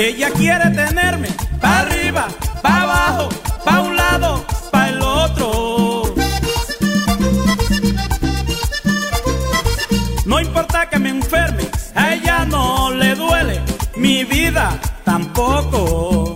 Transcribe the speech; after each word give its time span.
Ella 0.00 0.30
quiere 0.30 0.70
tenerme 0.70 1.28
pa' 1.60 1.80
arriba, 1.80 2.26
pa' 2.62 2.82
abajo, 2.84 3.28
pa' 3.66 3.80
un 3.80 3.94
lado, 3.94 4.46
pa' 4.70 4.88
el 4.88 5.02
otro. 5.02 6.14
No 10.24 10.40
importa 10.40 10.88
que 10.88 10.98
me 10.98 11.10
enferme, 11.10 11.64
a 11.94 12.14
ella 12.14 12.46
no 12.46 12.90
le 12.92 13.14
duele, 13.14 13.60
mi 13.96 14.24
vida 14.24 14.80
tampoco. 15.04 16.34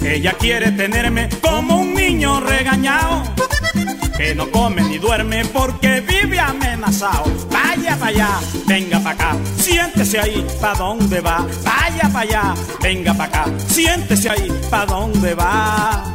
Ella 0.00 0.32
quiere 0.38 0.72
tenerme 0.72 1.28
como 1.42 1.76
un 1.76 1.92
niño 1.92 2.40
regañado, 2.40 3.22
que 4.16 4.34
no 4.34 4.50
come 4.50 4.80
ni 4.84 4.96
duerme 4.96 5.44
porque 5.44 6.00
vive 6.00 6.40
amenazado. 6.40 7.24
Vaya 7.86 7.98
para 8.00 8.10
allá, 8.10 8.40
venga 8.66 8.98
para 8.98 9.14
acá, 9.14 9.36
siéntese 9.58 10.18
ahí, 10.18 10.44
¿pa' 10.60 10.74
dónde 10.74 11.20
va? 11.20 11.46
Vaya 11.62 12.08
para 12.12 12.20
allá, 12.20 12.54
venga 12.82 13.14
para 13.14 13.42
acá, 13.42 13.44
siéntese 13.68 14.28
ahí, 14.28 14.50
¿pa' 14.68 14.86
dónde 14.86 15.34
va? 15.36 16.12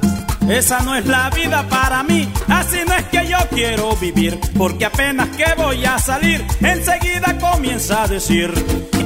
Esa 0.49 0.81
no 0.81 0.93
es 0.97 1.05
la 1.05 1.29
vida 1.29 1.65
para 1.69 2.03
mí, 2.03 2.29
así 2.49 2.79
no 2.85 2.93
es 2.93 3.05
que 3.05 3.25
yo 3.25 3.37
quiero 3.51 3.95
vivir, 3.95 4.37
porque 4.57 4.83
apenas 4.83 5.29
que 5.29 5.45
voy 5.55 5.85
a 5.85 5.97
salir, 5.97 6.45
enseguida 6.59 7.37
comienza 7.39 8.03
a 8.03 8.07
decir, 8.09 8.51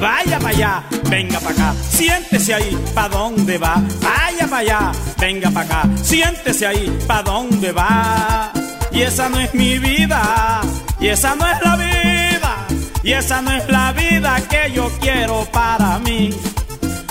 vaya 0.02 0.40
para 0.40 0.50
allá, 0.50 0.84
venga 1.08 1.40
para 1.40 1.52
acá, 1.52 1.76
siéntese 1.88 2.56
ahí, 2.56 2.76
¿pa' 2.96 3.10
dónde 3.10 3.60
va? 3.60 3.76
Vaya 4.02 4.48
para 4.48 4.58
allá, 4.58 4.92
venga 5.20 5.52
para 5.52 5.66
acá, 5.68 5.90
siéntese 6.02 6.66
ahí, 6.66 6.98
¿pa' 7.06 7.22
dónde 7.22 7.72
va? 7.72 8.52
Y 8.92 9.04
esa 9.04 9.30
no 9.30 9.40
es 9.40 9.54
mi 9.54 9.78
vida, 9.78 10.62
y 11.00 11.10
esa 11.10 11.36
no 11.36 11.46
es 11.46 11.62
la 11.62 11.76
vida, 11.76 12.15
y 13.06 13.14
esa 13.14 13.40
no 13.44 13.52
es 13.52 13.70
la 13.70 13.94
vida 13.94 14.36
que 14.50 14.72
yo 14.74 14.92
quiero 15.00 15.46
para 15.52 16.00
mí. 16.00 16.32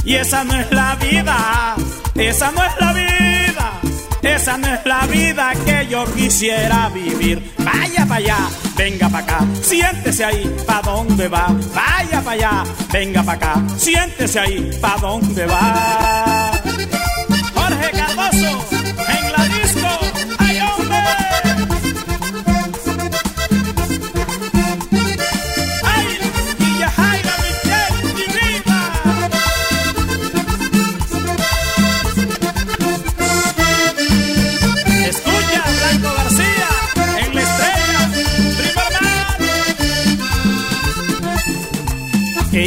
Y 0.05 0.17
esa 0.17 0.43
no 0.43 0.55
es 0.55 0.71
la 0.73 0.97
vida, 0.97 1.77
esa 2.17 2.51
no 2.51 2.63
es 2.65 2.73
la 2.81 2.93
vida, 2.93 3.81
esa 4.23 4.59
no 4.59 4.67
es 4.67 4.85
la 4.85 5.07
vida 5.07 5.53
que 5.65 5.87
yo 5.89 6.05
quisiera 6.13 6.91
vivir. 6.91 7.55
Vaya 7.59 8.05
para 8.07 8.17
allá, 8.17 8.39
venga 8.77 9.09
para 9.09 9.25
acá, 9.25 9.47
siéntese 9.63 10.25
ahí, 10.25 10.57
¿pa' 10.67 10.83
dónde 10.83 11.29
va? 11.29 11.47
Vaya 11.73 12.21
para 12.21 12.33
allá, 12.33 12.65
venga 12.93 13.23
para 13.23 13.39
acá, 13.39 13.63
siéntese 13.79 14.41
ahí, 14.41 14.71
¿pa' 14.81 14.99
dónde 15.01 15.47
va? 15.47 16.14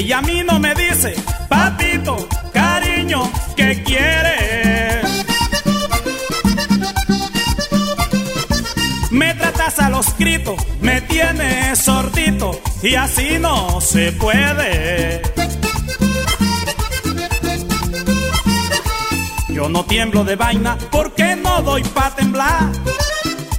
Ella 0.07 0.19
a 0.19 0.21
mí 0.21 0.41
no 0.41 0.57
me 0.57 0.73
dice, 0.73 1.15
papito, 1.49 2.15
cariño, 2.53 3.29
¿qué 3.57 3.83
quiere? 3.83 5.01
Me 9.11 9.33
tratas 9.33 9.79
a 9.79 9.89
los 9.89 10.17
gritos, 10.17 10.55
me 10.79 11.01
tienes 11.01 11.79
sordito 11.79 12.57
y 12.81 12.95
así 12.95 13.37
no 13.37 13.81
se 13.81 14.13
puede. 14.13 15.23
Yo 19.49 19.67
no 19.67 19.83
tiemblo 19.83 20.23
de 20.23 20.37
vaina 20.37 20.77
porque 20.89 21.35
no 21.35 21.61
doy 21.63 21.83
pa' 21.83 22.15
temblar. 22.15 22.71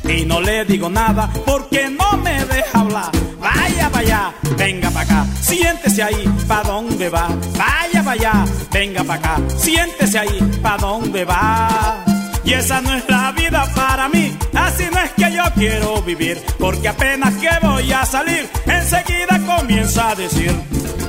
Y 0.02 0.24
no 0.24 0.40
le 0.40 0.64
digo 0.64 0.88
nada 0.88 1.30
porque 1.44 1.90
no 1.90 2.16
me 2.16 2.42
deja 2.46 2.80
hablar. 2.80 3.27
Vaya, 3.40 3.88
vaya, 3.88 4.32
venga 4.56 4.90
pa' 4.90 5.02
acá, 5.02 5.26
siéntese 5.40 6.02
ahí, 6.02 6.24
¿pa' 6.46 6.62
dónde 6.62 7.08
va? 7.08 7.28
Vaya, 7.56 8.02
vaya, 8.02 8.44
venga 8.72 9.04
pa' 9.04 9.14
acá, 9.14 9.36
siéntese 9.56 10.18
ahí, 10.18 10.40
¿pa' 10.62 10.76
dónde 10.76 11.24
va? 11.24 12.04
Y 12.44 12.52
esa 12.54 12.80
no 12.80 12.94
es 12.94 13.04
la 13.08 13.30
vida 13.32 13.64
para 13.74 14.08
mí, 14.08 14.36
así 14.54 14.84
no 14.92 14.98
es 15.00 15.10
que 15.12 15.32
yo 15.32 15.44
quiero 15.54 16.02
vivir, 16.02 16.42
porque 16.58 16.88
apenas 16.88 17.34
que 17.34 17.50
voy 17.62 17.92
a 17.92 18.04
salir, 18.04 18.48
enseguida 18.66 19.38
comienza 19.46 20.10
a 20.10 20.14
decir, 20.14 20.52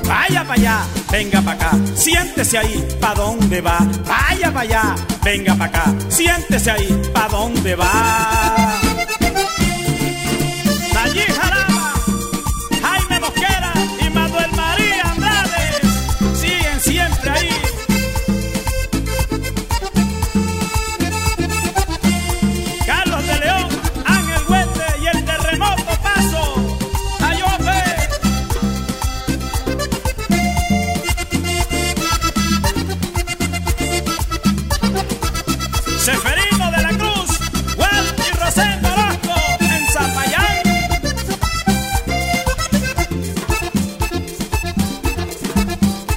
vaya 0.06 0.42
para 0.44 0.54
allá, 0.54 0.84
venga 1.10 1.40
para 1.40 1.68
acá, 1.68 1.78
siéntese 1.94 2.58
ahí, 2.58 2.88
¿pa' 3.00 3.14
dónde 3.14 3.60
va? 3.60 3.78
Vaya 4.06 4.52
para 4.52 4.60
allá, 4.60 4.94
venga 5.24 5.54
para 5.54 5.70
acá, 5.70 5.94
siéntese 6.08 6.70
ahí, 6.70 7.02
¿pa' 7.12 7.28
dónde 7.28 7.74
va? 7.74 8.89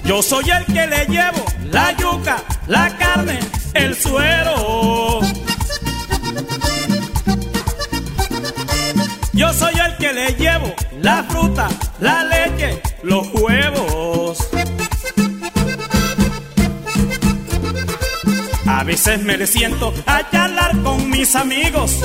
Yo 0.05 0.21
soy 0.21 0.45
el 0.49 0.65
que 0.65 0.87
le 0.87 1.05
llevo 1.05 1.45
la 1.71 1.91
yuca, 1.97 2.43
la 2.67 2.95
carne, 2.97 3.39
el 3.73 3.95
suero. 3.95 5.21
Yo 9.33 9.53
soy 9.53 9.73
el 9.73 9.97
que 9.97 10.13
le 10.13 10.27
llevo 10.33 10.73
la 11.01 11.23
fruta, 11.23 11.69
la 11.99 12.23
leche, 12.25 12.81
los 13.01 13.27
huevos. 13.33 14.37
A 18.67 18.83
veces 18.83 19.23
me 19.23 19.47
siento 19.47 19.93
a 20.05 20.29
charlar 20.29 20.77
con 20.83 21.09
mis 21.09 21.35
amigos. 21.35 21.99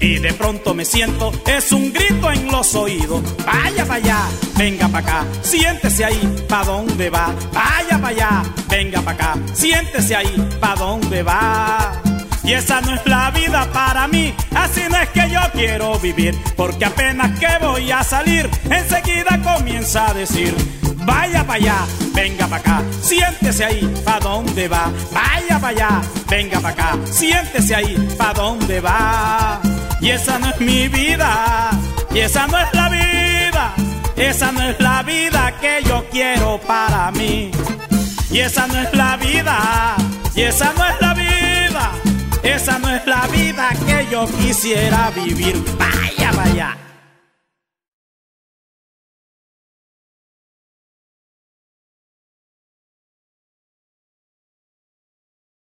Y 0.00 0.18
de 0.18 0.32
pronto 0.34 0.74
me 0.74 0.84
siento, 0.84 1.32
es 1.46 1.72
un 1.72 1.92
grito 1.92 2.30
en 2.30 2.46
los 2.48 2.74
oídos. 2.74 3.22
Vaya 3.44 3.84
para 3.84 3.94
allá, 3.94 4.18
venga 4.56 4.88
para 4.88 5.06
acá, 5.06 5.24
siéntese 5.42 6.04
ahí, 6.04 6.44
¿pa' 6.48 6.64
dónde 6.64 7.08
va? 7.08 7.34
Vaya 7.52 7.98
para 7.98 8.08
allá, 8.08 8.42
venga 8.68 9.00
para 9.00 9.16
acá, 9.16 9.40
siéntese 9.54 10.14
ahí, 10.14 10.48
¿pa' 10.60 10.74
dónde 10.74 11.22
va? 11.22 12.02
Y 12.44 12.52
esa 12.52 12.80
no 12.80 12.94
es 12.94 13.04
la 13.06 13.30
vida 13.32 13.66
para 13.72 14.06
mí, 14.06 14.32
así 14.54 14.82
no 14.88 14.96
es 14.98 15.08
que 15.08 15.28
yo 15.30 15.40
quiero 15.52 15.98
vivir, 15.98 16.38
porque 16.56 16.84
apenas 16.84 17.36
que 17.40 17.48
voy 17.60 17.90
a 17.90 18.04
salir, 18.04 18.48
enseguida 18.70 19.40
comienza 19.42 20.10
a 20.10 20.14
decir, 20.14 20.54
vaya 20.98 21.44
para 21.44 21.54
allá, 21.54 21.86
venga 22.14 22.46
para 22.46 22.60
acá, 22.60 22.82
siéntese 23.00 23.64
ahí, 23.64 23.92
¿pa' 24.04 24.20
dónde 24.20 24.68
va? 24.68 24.92
Vaya 25.12 25.58
para 25.58 25.68
allá, 25.68 26.02
venga 26.28 26.60
para 26.60 26.74
acá, 26.74 26.98
siéntese 27.10 27.74
ahí, 27.74 27.96
¿pa' 28.16 28.32
dónde 28.34 28.80
va? 28.80 29.60
Y 30.00 30.10
esa 30.10 30.38
no 30.38 30.50
es 30.50 30.60
mi 30.60 30.88
vida, 30.88 31.70
y 32.14 32.18
esa 32.20 32.46
no 32.46 32.58
es 32.58 32.72
la 32.74 32.88
vida, 32.88 33.74
esa 34.16 34.52
no 34.52 34.62
es 34.62 34.78
la 34.80 35.02
vida 35.02 35.54
que 35.60 35.82
yo 35.84 36.04
quiero 36.10 36.60
para 36.66 37.10
mí. 37.12 37.50
Y 38.30 38.40
esa 38.40 38.66
no 38.66 38.78
es 38.78 38.92
la 38.94 39.16
vida, 39.16 39.96
y 40.34 40.42
esa 40.42 40.72
no 40.74 40.84
es 40.84 41.00
la 41.00 41.14
vida, 41.14 41.90
esa 42.42 42.78
no 42.78 42.90
es 42.90 43.06
la 43.06 43.26
vida 43.28 43.70
que 43.86 44.06
yo 44.10 44.26
quisiera 44.26 45.10
vivir. 45.10 45.62
Vaya, 45.78 46.32
vaya. 46.32 46.76